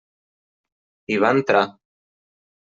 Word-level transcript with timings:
Hi 1.13 1.19
va 1.25 1.33
entrar. 1.37 1.63